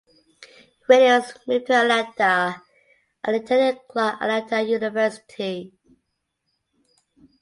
Williams 0.89 1.31
moved 1.45 1.67
to 1.67 1.73
Atlanta 1.75 2.59
and 3.23 3.35
attended 3.35 3.81
Clark 3.87 4.19
Atlanta 4.19 4.59
University. 4.67 5.71